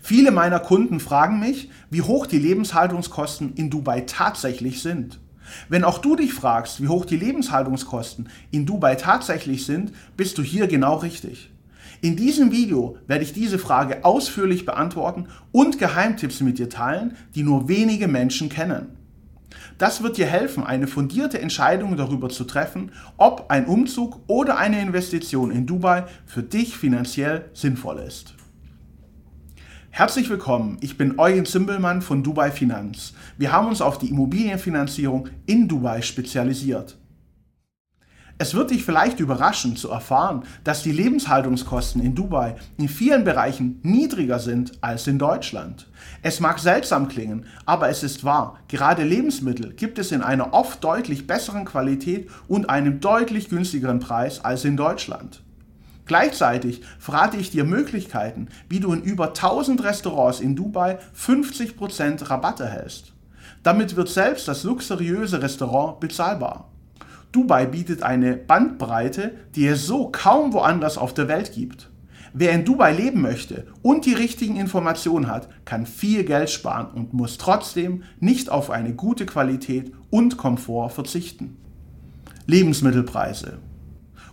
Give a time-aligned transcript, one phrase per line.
[0.00, 5.18] Viele meiner Kunden fragen mich, wie hoch die Lebenshaltungskosten in Dubai tatsächlich sind.
[5.68, 10.42] Wenn auch du dich fragst, wie hoch die Lebenshaltungskosten in Dubai tatsächlich sind, bist du
[10.42, 11.50] hier genau richtig.
[12.00, 17.42] In diesem Video werde ich diese Frage ausführlich beantworten und Geheimtipps mit dir teilen, die
[17.42, 18.88] nur wenige Menschen kennen.
[19.78, 24.80] Das wird dir helfen, eine fundierte Entscheidung darüber zu treffen, ob ein Umzug oder eine
[24.80, 28.34] Investition in Dubai für dich finanziell sinnvoll ist.
[29.96, 33.12] Herzlich willkommen, ich bin Eugen Zimbelmann von Dubai Finanz.
[33.38, 36.98] Wir haben uns auf die Immobilienfinanzierung in Dubai spezialisiert.
[38.36, 43.78] Es wird dich vielleicht überraschen zu erfahren, dass die Lebenshaltungskosten in Dubai in vielen Bereichen
[43.84, 45.86] niedriger sind als in Deutschland.
[46.22, 48.58] Es mag seltsam klingen, aber es ist wahr.
[48.66, 54.44] Gerade Lebensmittel gibt es in einer oft deutlich besseren Qualität und einem deutlich günstigeren Preis
[54.44, 55.43] als in Deutschland.
[56.06, 62.60] Gleichzeitig verrate ich dir Möglichkeiten, wie du in über 1000 Restaurants in Dubai 50% Rabatt
[62.60, 63.12] erhältst.
[63.62, 66.70] Damit wird selbst das luxuriöse Restaurant bezahlbar.
[67.32, 71.90] Dubai bietet eine Bandbreite, die es so kaum woanders auf der Welt gibt.
[72.36, 77.14] Wer in Dubai leben möchte und die richtigen Informationen hat, kann viel Geld sparen und
[77.14, 81.56] muss trotzdem nicht auf eine gute Qualität und Komfort verzichten.
[82.46, 83.58] Lebensmittelpreise.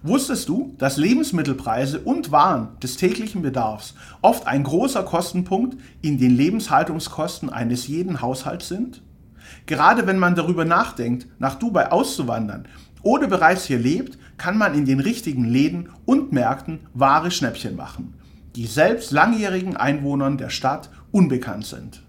[0.04, 6.36] Wusstest du, dass Lebensmittelpreise und Waren des täglichen Bedarfs oft ein großer Kostenpunkt in den
[6.36, 9.04] Lebenshaltungskosten eines jeden Haushalts sind?
[9.68, 12.68] Gerade wenn man darüber nachdenkt, nach Dubai auszuwandern
[13.04, 18.16] oder bereits hier lebt, kann man in den richtigen Läden und Märkten wahre Schnäppchen machen,
[18.56, 22.02] die selbst langjährigen Einwohnern der Stadt unbekannt sind.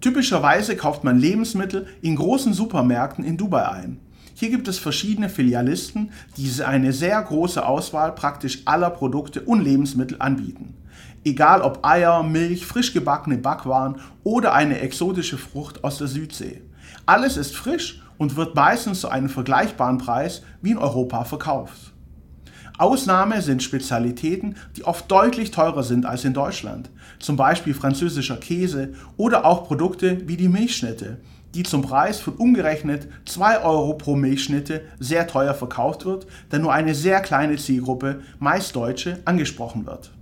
[0.00, 3.98] Typischerweise kauft man Lebensmittel in großen Supermärkten in Dubai ein.
[4.42, 10.16] Hier gibt es verschiedene Filialisten, die eine sehr große Auswahl praktisch aller Produkte und Lebensmittel
[10.18, 10.74] anbieten.
[11.24, 16.60] Egal ob Eier, Milch, frisch gebackene Backwaren oder eine exotische Frucht aus der Südsee.
[17.06, 21.92] Alles ist frisch und wird meistens zu einem vergleichbaren Preis wie in Europa verkauft.
[22.78, 28.94] Ausnahme sind Spezialitäten, die oft deutlich teurer sind als in Deutschland, zum Beispiel französischer Käse
[29.16, 31.18] oder auch Produkte wie die Milchschnitte,
[31.54, 36.72] die zum Preis von umgerechnet 2 Euro pro Milchschnitte sehr teuer verkauft wird, da nur
[36.72, 40.12] eine sehr kleine Zielgruppe, meist Deutsche, angesprochen wird.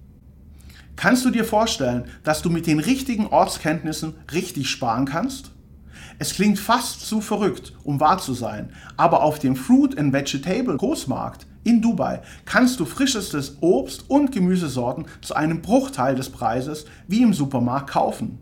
[0.96, 5.52] Kannst du dir vorstellen, dass du mit den richtigen Ortskenntnissen richtig sparen kannst?
[6.19, 10.76] Es klingt fast zu verrückt, um wahr zu sein, aber auf dem Fruit and Vegetable
[10.76, 17.22] Großmarkt in Dubai kannst du frischestes Obst und Gemüsesorten zu einem Bruchteil des Preises wie
[17.22, 18.38] im Supermarkt kaufen.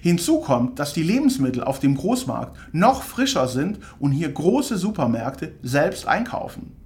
[0.00, 5.52] Hinzu kommt, dass die Lebensmittel auf dem Großmarkt noch frischer sind und hier große Supermärkte
[5.62, 6.76] selbst einkaufen.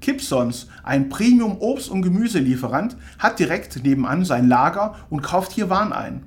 [0.00, 5.92] Kipsons, ein Premium Obst- und Gemüselieferant, hat direkt nebenan sein Lager und kauft hier Waren
[5.92, 6.22] ein.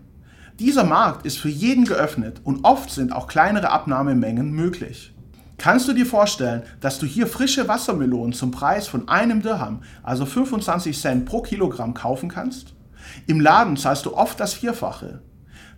[0.59, 5.13] Dieser Markt ist für jeden geöffnet und oft sind auch kleinere Abnahmemengen möglich.
[5.57, 10.25] Kannst du dir vorstellen, dass du hier frische Wassermelonen zum Preis von einem Dirham, also
[10.25, 12.73] 25 Cent pro Kilogramm, kaufen kannst?
[13.27, 15.21] Im Laden zahlst du oft das Vierfache.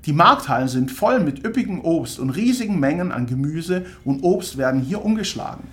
[0.05, 4.81] Die Markthallen sind voll mit üppigem Obst und riesigen Mengen an Gemüse und Obst werden
[4.81, 5.63] hier umgeschlagen.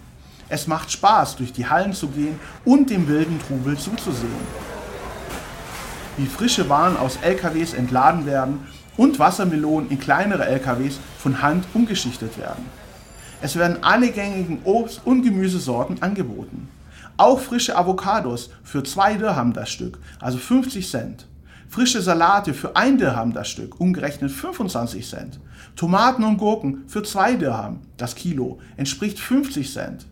[0.48, 4.30] Es macht Spaß, durch die Hallen zu gehen und dem wilden Trubel zuzusehen.
[6.16, 8.60] Wie frische Waren aus LKWs entladen werden
[8.96, 12.64] und Wassermelonen in kleinere LKWs von Hand umgeschichtet werden.
[13.42, 16.68] Es werden alle gängigen Obst- und Gemüsesorten angeboten.
[17.18, 21.26] Auch frische Avocados für 2 Dirham das Stück, also 50 Cent.
[21.72, 25.40] Frische Salate für 1 Dirham das Stück, umgerechnet 25 Cent.
[25.74, 30.06] Tomaten und Gurken für 2 Dirham das Kilo, entspricht 50 Cent.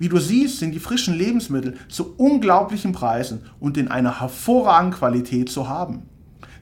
[0.00, 5.48] Wie du siehst, sind die frischen Lebensmittel zu unglaublichen Preisen und in einer hervorragenden Qualität
[5.48, 6.08] zu haben.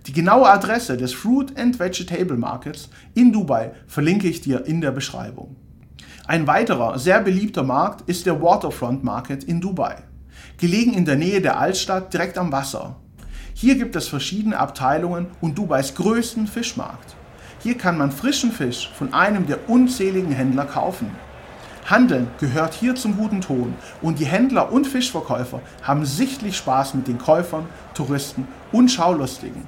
[0.07, 4.91] Die genaue Adresse des Fruit and Vegetable Markets in Dubai verlinke ich dir in der
[4.91, 5.57] Beschreibung.
[6.27, 10.03] Ein weiterer sehr beliebter Markt ist der Waterfront Market in Dubai.
[10.59, 12.97] Gelegen in der Nähe der Altstadt direkt am Wasser.
[13.57, 17.15] Hier gibt es verschiedene Abteilungen und Dubais größten Fischmarkt.
[17.61, 21.13] Hier kann man frischen Fisch von einem der unzähligen Händler kaufen.
[21.87, 27.07] Handeln gehört hier zum guten Ton und die Händler und Fischverkäufer haben sichtlich Spaß mit
[27.07, 29.63] den Käufern, Touristen und Schaulustigen.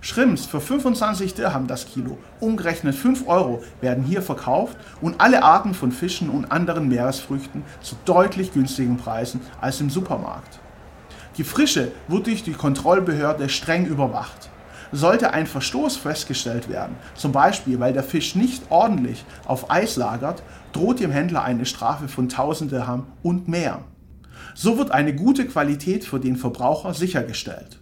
[0.00, 5.74] Shrimps für 25 Dirham das Kilo, umgerechnet 5 Euro, werden hier verkauft und alle Arten
[5.74, 10.58] von Fischen und anderen Meeresfrüchten zu deutlich günstigen Preisen als im Supermarkt.
[11.38, 14.50] Die Frische wird durch die Kontrollbehörde streng überwacht.
[14.92, 20.42] Sollte ein Verstoß festgestellt werden, zum Beispiel weil der Fisch nicht ordentlich auf Eis lagert,
[20.72, 23.82] droht dem Händler eine Strafe von 1000 Dirham und mehr.
[24.54, 27.78] So wird eine gute Qualität für den Verbraucher sichergestellt.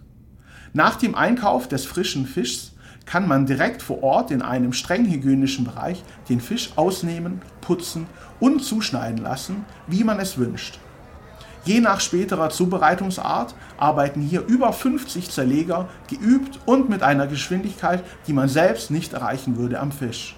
[0.71, 2.71] Nach dem Einkauf des frischen Fischs
[3.05, 8.07] kann man direkt vor Ort in einem streng hygienischen Bereich den Fisch ausnehmen, putzen
[8.39, 10.79] und zuschneiden lassen, wie man es wünscht.
[11.63, 18.33] Je nach späterer Zubereitungsart arbeiten hier über 50 Zerleger geübt und mit einer Geschwindigkeit, die
[18.33, 20.35] man selbst nicht erreichen würde am Fisch.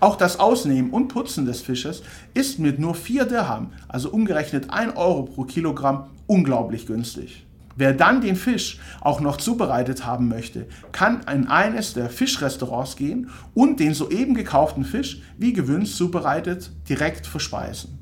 [0.00, 2.02] Auch das Ausnehmen und Putzen des Fisches
[2.34, 7.46] ist mit nur 4 Dirham, also umgerechnet 1 Euro pro Kilogramm, unglaublich günstig.
[7.76, 13.30] Wer dann den Fisch auch noch zubereitet haben möchte, kann in eines der Fischrestaurants gehen
[13.54, 17.98] und den soeben gekauften Fisch, wie gewünscht zubereitet, direkt verspeisen.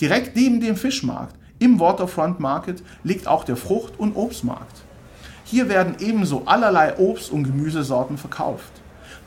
[0.00, 4.82] Direkt neben dem Fischmarkt im Waterfront Market liegt auch der Frucht- und Obstmarkt.
[5.44, 8.72] Hier werden ebenso allerlei Obst- und Gemüsesorten verkauft.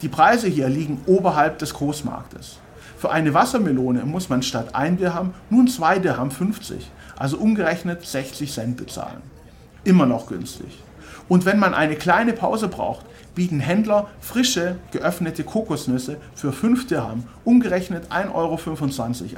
[0.01, 2.59] Die Preise hier liegen oberhalb des Großmarktes.
[2.97, 8.51] Für eine Wassermelone muss man statt 1 Dirham nun 2 Dirham 50, also umgerechnet 60
[8.51, 9.21] Cent bezahlen.
[9.83, 10.83] Immer noch günstig.
[11.29, 17.23] Und wenn man eine kleine Pause braucht, bieten Händler frische, geöffnete Kokosnüsse für 5 Dirham,
[17.45, 18.59] umgerechnet 1,25 Euro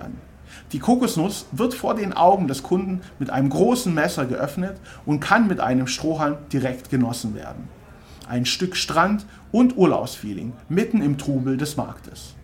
[0.04, 0.29] an.
[0.72, 5.48] Die Kokosnuss wird vor den Augen des Kunden mit einem großen Messer geöffnet und kann
[5.48, 7.68] mit einem Strohhalm direkt genossen werden.
[8.28, 12.36] Ein Stück Strand und Urlaubsfeeling mitten im Trubel des Marktes.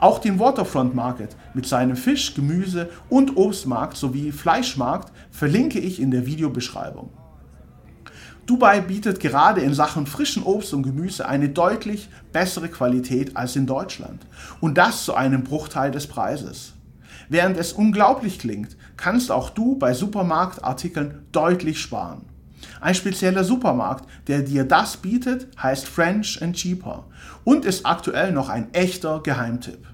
[0.00, 6.10] Auch den Waterfront Market mit seinem Fisch-, Gemüse- und Obstmarkt sowie Fleischmarkt verlinke ich in
[6.10, 7.10] der Videobeschreibung.
[8.46, 13.66] Dubai bietet gerade in Sachen frischen Obst und Gemüse eine deutlich bessere Qualität als in
[13.66, 14.26] Deutschland
[14.60, 16.73] und das zu einem Bruchteil des Preises.
[17.28, 22.22] Während es unglaublich klingt, kannst auch du bei Supermarktartikeln deutlich sparen.
[22.80, 27.04] Ein spezieller Supermarkt, der dir das bietet, heißt French and Cheaper
[27.44, 29.86] und ist aktuell noch ein echter Geheimtipp.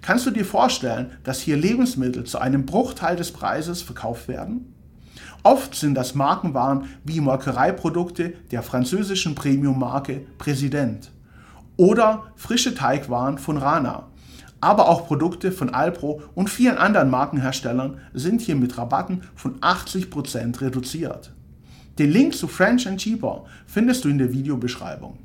[0.00, 4.74] Kannst du dir vorstellen, dass hier Lebensmittel zu einem Bruchteil des Preises verkauft werden?
[5.44, 11.10] Oft sind das Markenwaren wie Molkereiprodukte der französischen Premium-Marke Präsident
[11.76, 14.08] oder frische Teigwaren von Rana
[14.62, 20.60] aber auch Produkte von Alpro und vielen anderen Markenherstellern sind hier mit Rabatten von 80%
[20.60, 21.32] reduziert.
[21.98, 25.18] Den Link zu French and Cheaper findest du in der Videobeschreibung.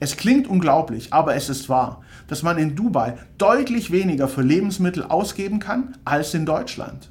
[0.00, 5.04] Es klingt unglaublich, aber es ist wahr, dass man in Dubai deutlich weniger für Lebensmittel
[5.04, 7.10] ausgeben kann als in Deutschland.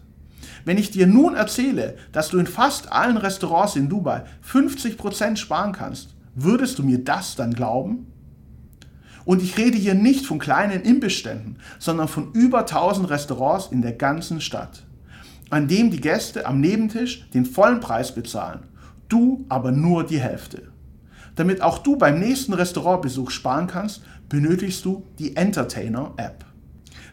[0.66, 5.72] Wenn ich dir nun erzähle, dass du in fast allen Restaurants in Dubai 50% sparen
[5.72, 8.08] kannst, würdest du mir das dann glauben?
[9.26, 13.94] Und ich rede hier nicht von kleinen Imbissständen, sondern von über 1000 Restaurants in der
[13.94, 14.84] ganzen Stadt,
[15.50, 18.62] an dem die Gäste am Nebentisch den vollen Preis bezahlen,
[19.08, 20.64] du aber nur die Hälfte.
[21.36, 26.46] Damit auch du beim nächsten Restaurantbesuch sparen kannst, benötigst du die Entertainer App.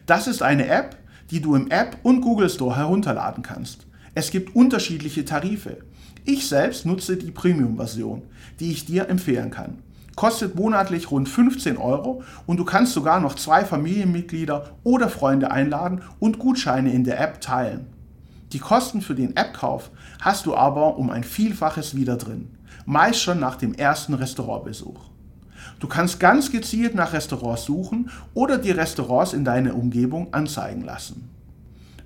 [0.05, 0.97] Das ist eine App,
[1.31, 3.85] die du im App und Google Store herunterladen kannst.
[4.15, 5.77] Es gibt unterschiedliche Tarife.
[6.25, 8.23] Ich selbst nutze die Premium-Version,
[8.59, 9.79] die ich dir empfehlen kann
[10.17, 16.01] kostet monatlich rund 15 Euro und du kannst sogar noch zwei Familienmitglieder oder Freunde einladen
[16.19, 17.85] und Gutscheine in der App teilen.
[18.51, 22.49] Die Kosten für den App-Kauf hast du aber um ein Vielfaches wieder drin,
[22.85, 24.99] meist schon nach dem ersten Restaurantbesuch.
[25.79, 31.29] Du kannst ganz gezielt nach Restaurants suchen oder die Restaurants in deiner Umgebung anzeigen lassen.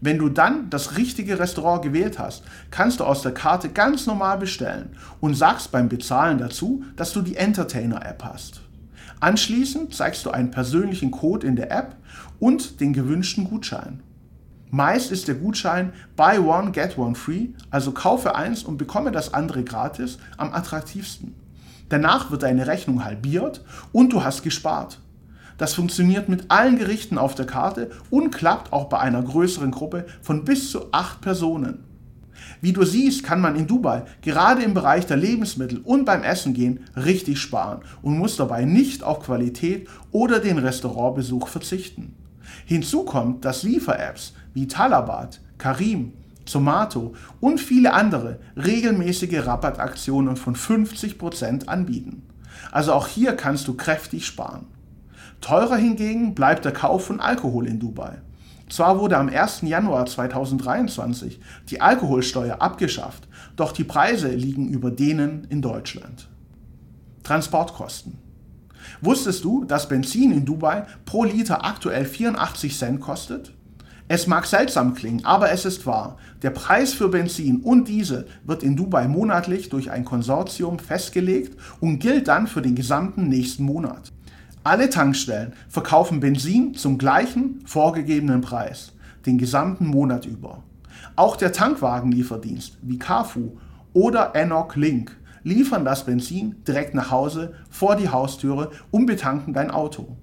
[0.04, 4.40] Wenn du dann das richtige Restaurant gewählt hast, kannst du aus der Karte ganz normal
[4.40, 4.90] bestellen
[5.20, 8.62] und sagst beim Bezahlen dazu, dass du die Entertainer-App hast.
[9.20, 11.96] Anschließend zeigst du einen persönlichen Code in der App
[12.40, 14.02] und den gewünschten Gutschein.
[14.72, 19.36] Meist ist der Gutschein Buy One Get One Free, also kaufe eins und bekomme das
[19.36, 21.36] andere gratis, am attraktivsten.
[21.90, 25.01] Danach wird deine Rechnung halbiert und du hast gespart.
[25.62, 30.08] Das funktioniert mit allen Gerichten auf der Karte und klappt auch bei einer größeren Gruppe
[30.24, 31.84] von bis zu acht Personen.
[32.62, 36.56] Wie du siehst, kann man in Dubai gerade im Bereich der Lebensmittel und beim Essen
[36.56, 42.16] gehen richtig sparen und muss dabei nicht auf Qualität oder den Restaurantbesuch verzichten.
[42.66, 46.14] Hinzu kommt, dass Liefer-Apps wie Talabat, Karim,
[46.44, 52.24] Zomato und viele andere regelmäßige Rabattaktionen von 50% anbieten.
[52.72, 54.66] Also auch hier kannst du kräftig sparen.
[55.42, 58.22] Teurer hingegen bleibt der Kauf von Alkohol in Dubai.
[58.70, 59.62] Zwar wurde am 1.
[59.64, 66.30] Januar 2023 die Alkoholsteuer abgeschafft, doch die Preise liegen über denen in Deutschland.
[67.24, 68.20] Transportkosten.
[69.02, 73.52] Wusstest du, dass Benzin in Dubai pro Liter aktuell 84 Cent kostet?
[74.08, 76.18] Es mag seltsam klingen, aber es ist wahr.
[76.44, 82.00] Der Preis für Benzin und Diesel wird in Dubai monatlich durch ein Konsortium festgelegt und
[82.00, 84.12] gilt dann für den gesamten nächsten Monat.
[84.64, 88.94] Alle Tankstellen verkaufen Benzin zum gleichen vorgegebenen Preis,
[89.26, 90.64] den gesamten Monat über.
[91.16, 93.58] Auch der Tankwagenlieferdienst wie Carfu
[93.94, 99.72] oder Enoch Link liefern das Benzin direkt nach Hause vor die Haustüre und betanken dein
[99.72, 100.16] Auto.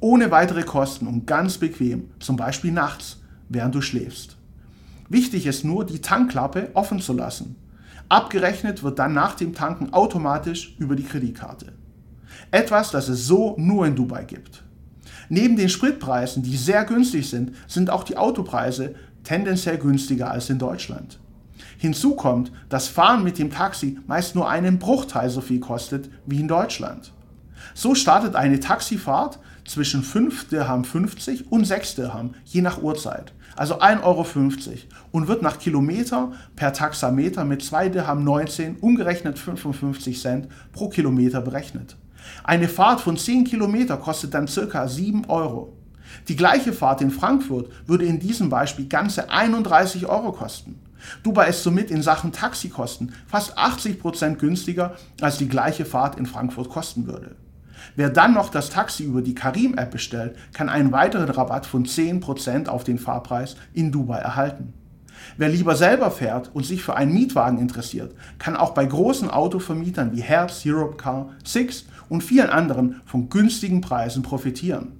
[0.00, 4.36] Ohne weitere Kosten und ganz bequem, zum Beispiel nachts, während du schläfst.
[5.08, 7.54] Wichtig ist nur, die Tankklappe offen zu lassen.
[8.08, 11.72] Abgerechnet wird dann nach dem Tanken automatisch über die Kreditkarte.
[12.50, 14.62] Etwas, das es so nur in Dubai gibt.
[15.28, 20.58] Neben den Spritpreisen, die sehr günstig sind, sind auch die Autopreise tendenziell günstiger als in
[20.58, 21.20] Deutschland.
[21.78, 26.40] Hinzu kommt, dass Fahren mit dem Taxi meist nur einen Bruchteil so viel kostet wie
[26.40, 27.12] in Deutschland.
[27.74, 33.80] So startet eine Taxifahrt zwischen 5 Dirham 50 und 6 Dirham, je nach Uhrzeit, also
[33.80, 34.26] 1,50 Euro
[35.12, 41.40] und wird nach Kilometer per Taxameter mit 2 Dirham 19 umgerechnet 55 Cent pro Kilometer
[41.40, 41.96] berechnet.
[42.44, 45.76] Eine Fahrt von 10 Kilometer kostet dann circa 7 Euro.
[46.28, 50.80] Die gleiche Fahrt in Frankfurt würde in diesem Beispiel ganze 31 Euro kosten.
[51.22, 56.68] Dubai ist somit in Sachen Taxikosten fast 80% günstiger, als die gleiche Fahrt in Frankfurt
[56.68, 57.36] kosten würde.
[57.96, 62.68] Wer dann noch das Taxi über die Karim-App bestellt, kann einen weiteren Rabatt von 10%
[62.68, 64.74] auf den Fahrpreis in Dubai erhalten.
[65.36, 70.12] Wer lieber selber fährt und sich für einen Mietwagen interessiert, kann auch bei großen Autovermietern
[70.12, 74.92] wie Hertz, Europcar, Six und vielen anderen von günstigen Preisen profitieren.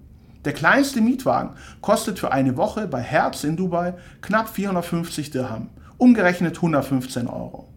[0.44, 1.50] Der kleinste Mietwagen
[1.82, 7.68] kostet für eine Woche bei Hertz in Dubai knapp 450 Dirham, umgerechnet 115 Euro.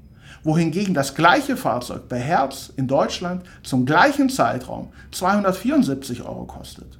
[0.43, 6.99] Wohingegen das gleiche Fahrzeug bei Hertz in Deutschland zum gleichen Zeitraum 274 Euro kostet.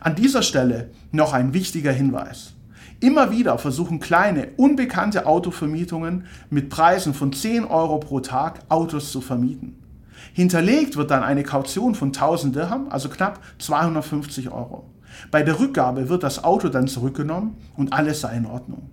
[0.00, 2.53] An dieser Stelle noch ein wichtiger Hinweis.
[3.04, 9.20] Immer wieder versuchen kleine, unbekannte Autovermietungen mit Preisen von 10 Euro pro Tag Autos zu
[9.20, 9.76] vermieten.
[10.32, 14.86] Hinterlegt wird dann eine Kaution von 1000 Dirham, also knapp 250 Euro.
[15.30, 18.88] Bei der Rückgabe wird das Auto dann zurückgenommen und alles sei in Ordnung.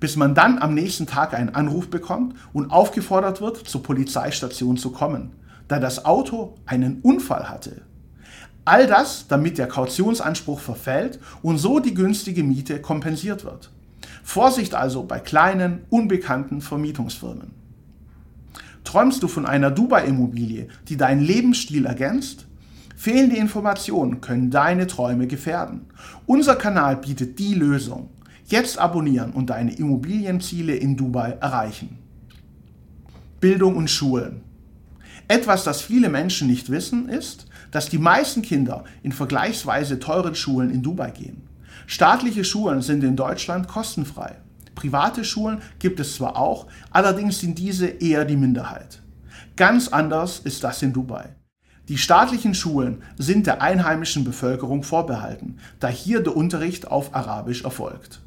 [0.00, 4.92] Bis man dann am nächsten Tag einen Anruf bekommt und aufgefordert wird, zur Polizeistation zu
[4.92, 5.32] kommen,
[5.68, 7.82] da das Auto einen Unfall hatte.
[8.64, 13.70] All das, damit der Kautionsanspruch verfällt und so die günstige Miete kompensiert wird.
[14.22, 17.50] Vorsicht also bei kleinen, unbekannten Vermietungsfirmen.
[18.84, 22.46] Träumst du von einer Dubai-Immobilie, die deinen Lebensstil ergänzt?
[22.96, 25.86] Fehlende Informationen können deine Träume gefährden.
[26.26, 28.10] Unser Kanal bietet die Lösung.
[28.46, 31.98] Jetzt abonnieren und deine Immobilienziele in Dubai erreichen.
[33.40, 34.42] Bildung und Schulen.
[35.28, 40.70] Etwas, das viele Menschen nicht wissen, ist, dass die meisten Kinder in vergleichsweise teuren Schulen
[40.70, 41.48] in Dubai gehen.
[41.86, 44.36] Staatliche Schulen sind in Deutschland kostenfrei.
[44.74, 49.02] Private Schulen gibt es zwar auch, allerdings sind diese eher die Minderheit.
[49.56, 51.34] Ganz anders ist das in Dubai.
[51.88, 58.20] Die staatlichen Schulen sind der einheimischen Bevölkerung vorbehalten, da hier der Unterricht auf Arabisch erfolgt.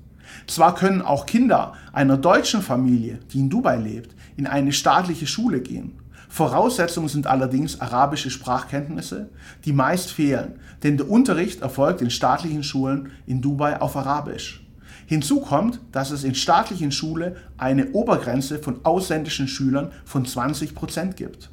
[0.45, 5.61] Zwar können auch Kinder einer deutschen Familie, die in Dubai lebt, in eine staatliche Schule
[5.61, 5.93] gehen.
[6.35, 9.29] Voraussetzungen sind allerdings arabische Sprachkenntnisse,
[9.63, 14.67] die meist fehlen, denn der Unterricht erfolgt in staatlichen Schulen in Dubai auf Arabisch.
[15.05, 21.15] Hinzu kommt, dass es in staatlichen Schulen eine Obergrenze von ausländischen Schülern von 20 Prozent
[21.15, 21.51] gibt.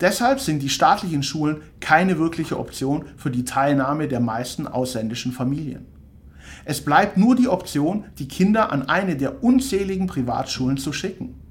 [0.00, 5.84] Deshalb sind die staatlichen Schulen keine wirkliche Option für die Teilnahme der meisten ausländischen Familien.
[6.64, 11.41] Es bleibt nur die Option, die Kinder an eine der unzähligen Privatschulen zu schicken.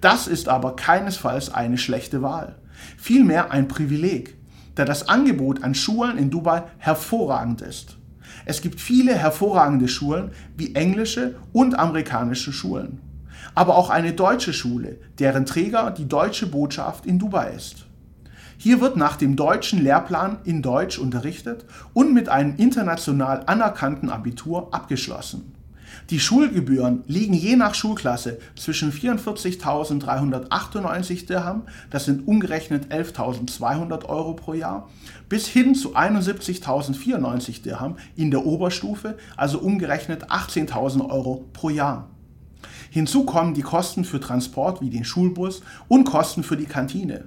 [0.00, 2.56] Das ist aber keinesfalls eine schlechte Wahl,
[2.96, 4.36] vielmehr ein Privileg,
[4.74, 7.96] da das Angebot an Schulen in Dubai hervorragend ist.
[8.44, 13.00] Es gibt viele hervorragende Schulen wie englische und amerikanische Schulen
[13.54, 17.86] aber auch eine deutsche Schule, deren Träger die deutsche Botschaft in Dubai ist.
[18.56, 24.74] Hier wird nach dem deutschen Lehrplan in Deutsch unterrichtet und mit einem international anerkannten Abitur
[24.74, 25.54] abgeschlossen.
[26.10, 34.54] Die Schulgebühren liegen je nach Schulklasse zwischen 44.398 Dirham, das sind umgerechnet 11.200 Euro pro
[34.54, 34.88] Jahr,
[35.28, 42.08] bis hin zu 71.094 Dirham in der Oberstufe, also umgerechnet 18.000 Euro pro Jahr.
[42.90, 47.26] Hinzu kommen die Kosten für Transport wie den Schulbus und Kosten für die Kantine.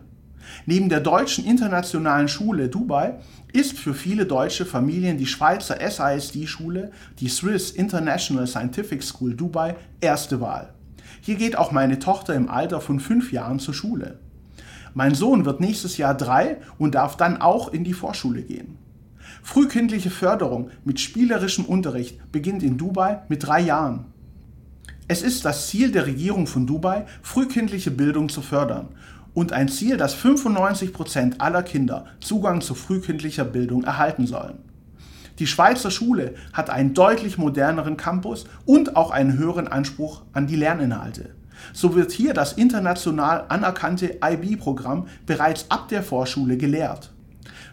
[0.66, 3.16] Neben der deutschen internationalen Schule Dubai
[3.54, 10.40] ist für viele deutsche Familien die Schweizer SISD-Schule, die Swiss International Scientific School Dubai, erste
[10.42, 10.74] Wahl.
[11.22, 14.20] Hier geht auch meine Tochter im Alter von fünf Jahren zur Schule.
[14.94, 18.78] Mein Sohn wird nächstes Jahr drei und darf dann auch in die Vorschule gehen.
[19.44, 24.06] Frühkindliche Förderung mit spielerischem Unterricht beginnt in Dubai mit drei Jahren.
[25.08, 28.90] Es ist das Ziel der Regierung von Dubai, frühkindliche Bildung zu fördern
[29.34, 34.60] und ein Ziel, dass 95 Prozent aller Kinder Zugang zu frühkindlicher Bildung erhalten sollen.
[35.40, 40.56] Die Schweizer Schule hat einen deutlich moderneren Campus und auch einen höheren Anspruch an die
[40.56, 41.32] Lerninhalte.
[41.74, 47.12] So wird hier das international anerkannte IB-Programm bereits ab der Vorschule gelehrt.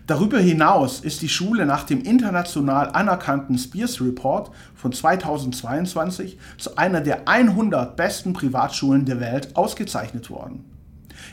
[0.06, 7.02] Darüber hinaus ist die Schule nach dem international anerkannten Spears Report von 2022 zu einer
[7.02, 10.64] der 100 besten Privatschulen der Welt ausgezeichnet worden.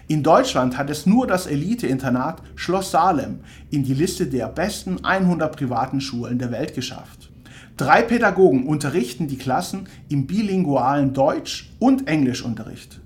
[0.07, 3.39] In Deutschland hat es nur das Elite-Internat Schloss Salem
[3.71, 7.31] in die Liste der besten 100 privaten Schulen der Welt geschafft.
[7.75, 13.01] Drei Pädagogen unterrichten die Klassen im bilingualen Deutsch- und Englischunterricht.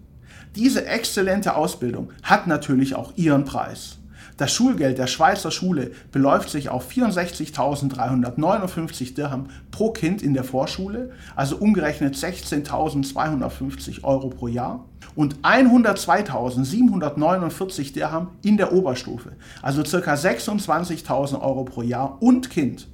[0.57, 3.99] Diese exzellente Ausbildung hat natürlich auch ihren Preis.
[4.35, 11.11] Das Schulgeld der Schweizer Schule beläuft sich auf 64.359 Dirham pro Kind in der Vorschule,
[11.35, 14.85] also umgerechnet 16.250 Euro pro Jahr,
[15.19, 20.13] und 102.749 Dirham in der Oberstufe, also ca.
[20.13, 22.87] 26.000 Euro pro Jahr und Kind.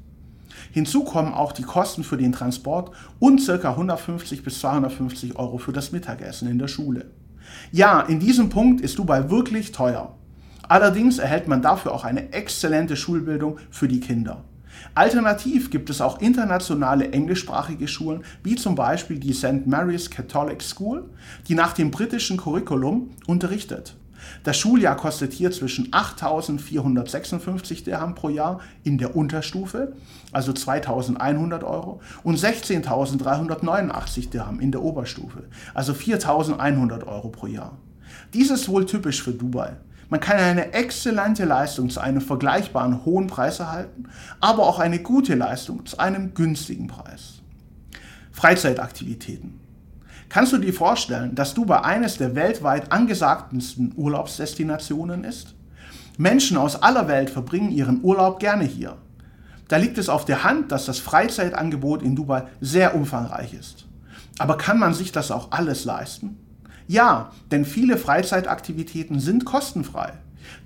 [0.71, 2.89] Hinzu kommen auch die Kosten für den Transport
[3.19, 3.69] und ca.
[3.69, 7.11] 150 bis 250 Euro für das Mittagessen in der Schule.
[7.71, 10.15] Ja, in diesem Punkt ist Dubai wirklich teuer.
[10.67, 14.43] Allerdings erhält man dafür auch eine exzellente Schulbildung für die Kinder.
[14.93, 19.65] Alternativ gibt es auch internationale englischsprachige Schulen, wie zum Beispiel die St.
[19.65, 21.09] Mary's Catholic School,
[21.47, 23.95] die nach dem britischen Curriculum unterrichtet.
[24.43, 29.93] Das Schuljahr kostet hier zwischen 8.456 Dirham pro Jahr in der Unterstufe,
[30.31, 37.77] also 2.100 Euro, und 16.389 Dirham in der Oberstufe, also 4.100 Euro pro Jahr.
[38.33, 39.77] Dies ist wohl typisch für Dubai.
[40.09, 44.05] Man kann eine exzellente Leistung zu einem vergleichbaren hohen Preis erhalten,
[44.39, 47.41] aber auch eine gute Leistung zu einem günstigen Preis.
[48.31, 49.59] Freizeitaktivitäten.
[50.29, 55.55] Kannst du dir vorstellen, dass Dubai eines der weltweit angesagtesten Urlaubsdestinationen ist?
[56.17, 58.97] Menschen aus aller Welt verbringen ihren Urlaub gerne hier.
[59.67, 63.87] Da liegt es auf der Hand, dass das Freizeitangebot in Dubai sehr umfangreich ist.
[64.37, 66.37] Aber kann man sich das auch alles leisten?
[66.87, 70.13] Ja, denn viele Freizeitaktivitäten sind kostenfrei.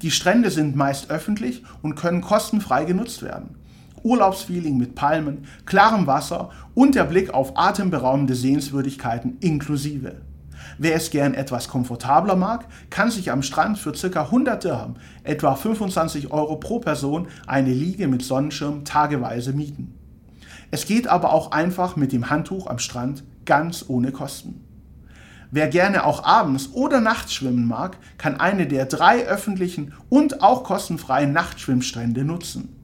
[0.02, 3.56] Die Strände sind meist öffentlich und können kostenfrei genutzt werden.
[4.04, 10.22] Urlaubsfeeling mit Palmen, klarem Wasser und der Blick auf atemberaubende Sehenswürdigkeiten inklusive.
[10.78, 14.24] Wer es gern etwas komfortabler mag, kann sich am Strand für ca.
[14.24, 19.96] 100 Dirham, etwa 25 Euro pro Person, eine Liege mit Sonnenschirm tageweise mieten.
[20.72, 24.69] Es geht aber auch einfach mit dem Handtuch am Strand ganz ohne Kosten.
[25.52, 30.64] Wer gerne auch abends oder nachts schwimmen mag, kann eine der drei öffentlichen und auch
[30.64, 32.76] kostenfreien Nachtschwimmstrände nutzen.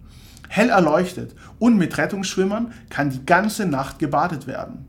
[0.49, 4.87] Hell erleuchtet und mit Rettungsschwimmern kann die ganze Nacht gebadet werden.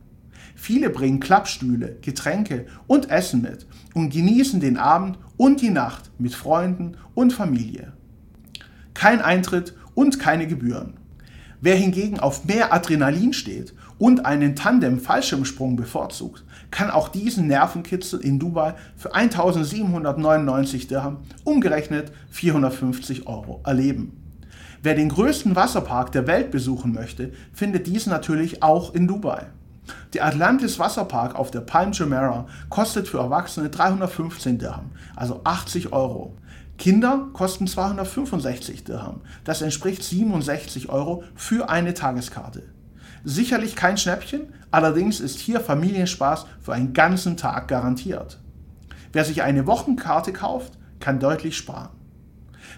[0.54, 6.34] Viele bringen Klappstühle, Getränke und Essen mit und genießen den Abend und die Nacht mit
[6.34, 7.92] Freunden und Familie.
[8.94, 10.94] Kein Eintritt und keine Gebühren.
[11.60, 18.38] Wer hingegen auf mehr Adrenalin steht und einen Tandem-Fallschirmsprung bevorzugt, kann auch diesen Nervenkitzel in
[18.38, 24.22] Dubai für 1799 Dirham, umgerechnet 450 Euro, erleben.
[24.83, 29.46] Wer den größten Wasserpark der Welt besuchen möchte, findet diesen natürlich auch in Dubai.
[30.14, 36.37] Der Atlantis Wasserpark auf der Palm Jumeirah kostet für Erwachsene 315 Dirham, also 80 Euro.
[36.79, 39.22] Kinder kosten 265 Dirham.
[39.44, 42.62] Das entspricht 67 Euro für eine Tageskarte.
[43.28, 48.38] Sicherlich kein Schnäppchen, allerdings ist hier Familienspaß für einen ganzen Tag garantiert.
[49.12, 51.88] Wer sich eine Wochenkarte kauft, kann deutlich sparen.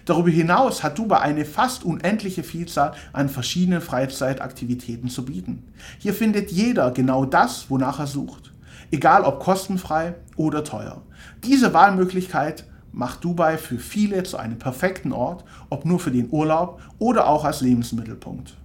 [0.05, 5.71] Darüber hinaus hat Dubai eine fast unendliche Vielzahl an verschiedenen Freizeitaktivitäten zu bieten.
[5.99, 8.51] Hier findet jeder genau das, wonach er sucht.
[8.89, 11.03] Egal ob kostenfrei oder teuer.
[11.43, 16.81] Diese Wahlmöglichkeit macht Dubai für viele zu einem perfekten Ort, ob nur für den Urlaub
[16.97, 18.55] oder auch als Lebensmittelpunkt.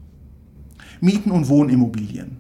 [1.01, 2.39] Mieten und Wohnimmobilien.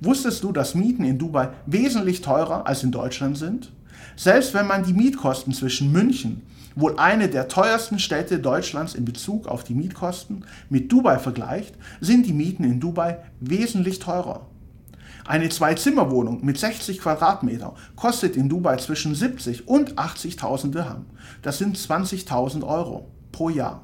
[0.00, 3.72] Wusstest du, dass Mieten in Dubai wesentlich teurer als in Deutschland sind?
[4.16, 6.42] Selbst wenn man die Mietkosten zwischen München,
[6.76, 12.26] wohl eine der teuersten Städte Deutschlands in Bezug auf die Mietkosten, mit Dubai vergleicht, sind
[12.26, 14.46] die Mieten in Dubai wesentlich teurer.
[15.26, 21.06] Eine Zwei-Zimmer-Wohnung mit 60 Quadratmeter kostet in Dubai zwischen 70 und 80.000 Dirham.
[21.40, 23.80] Das sind 20.000 Euro pro Jahr.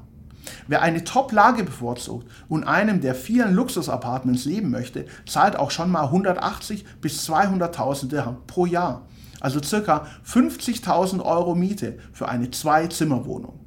[0.67, 6.05] Wer eine Top-Lage bevorzugt und einem der vielen Luxus-Apartments leben möchte, zahlt auch schon mal
[6.05, 9.07] 180 bis 200.000 Dirham pro Jahr.
[9.39, 13.59] Also circa 50.000 Euro Miete für eine Zwei-Zimmer-Wohnung.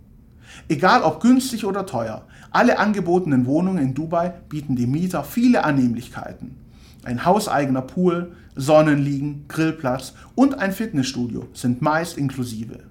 [0.68, 6.56] Egal ob günstig oder teuer, alle angebotenen Wohnungen in Dubai bieten dem Mieter viele Annehmlichkeiten.
[7.02, 12.84] Ein hauseigener Pool, Sonnenliegen, Grillplatz und ein Fitnessstudio sind meist inklusive.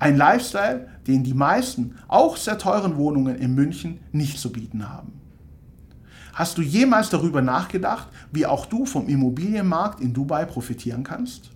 [0.00, 5.12] Ein Lifestyle, den die meisten, auch sehr teuren Wohnungen in München nicht zu bieten haben.
[6.32, 11.50] Hast du jemals darüber nachgedacht, wie auch du vom Immobilienmarkt in Dubai profitieren kannst?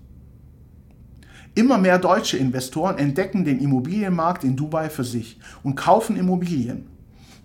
[1.55, 6.87] Immer mehr deutsche Investoren entdecken den Immobilienmarkt in Dubai für sich und kaufen Immobilien.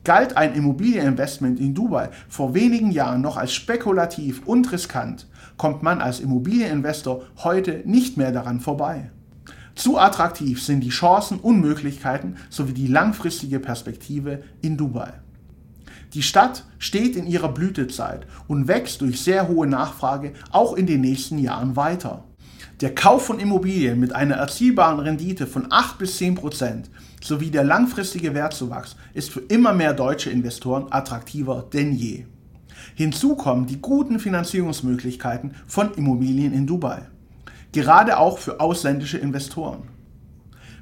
[0.04, 6.02] Galt ein Immobilieninvestment in Dubai vor wenigen Jahren noch als spekulativ und riskant, kommt man
[6.02, 9.12] als Immobilieninvestor heute nicht mehr daran vorbei.
[9.80, 15.14] Zu attraktiv sind die Chancen und Möglichkeiten sowie die langfristige Perspektive in Dubai.
[16.14, 21.00] Die Stadt steht in ihrer Blütezeit und wächst durch sehr hohe Nachfrage auch in den
[21.00, 22.26] nächsten Jahren weiter.
[22.82, 26.90] Der Kauf von Immobilien mit einer erzielbaren Rendite von 8 bis 10 Prozent
[27.22, 32.26] sowie der langfristige Wertzuwachs ist für immer mehr deutsche Investoren attraktiver denn je.
[32.96, 37.08] Hinzu kommen die guten Finanzierungsmöglichkeiten von Immobilien in Dubai,
[37.72, 39.90] gerade auch für ausländische Investoren.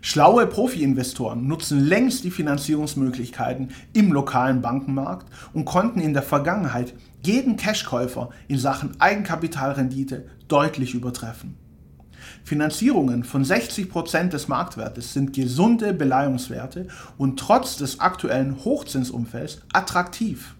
[0.02, 7.58] Schlaue Profi-Investoren nutzen längst die Finanzierungsmöglichkeiten im lokalen Bankenmarkt und konnten in der Vergangenheit jeden
[7.58, 11.58] Cashkäufer in Sachen Eigenkapitalrendite deutlich übertreffen.
[12.43, 20.56] Finanzierungen von 60% des Marktwertes sind gesunde Beleihungswerte und trotz des aktuellen Hochzinsumfelds attraktiv.